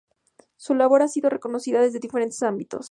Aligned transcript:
Su 0.55 0.73
labor 0.73 1.03
ha 1.03 1.07
sido 1.07 1.29
reconocida 1.29 1.79
desde 1.79 1.99
diferentes 1.99 2.41
ámbitos. 2.41 2.79